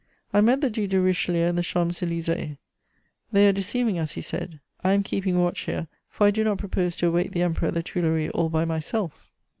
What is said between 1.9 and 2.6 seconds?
Élysées: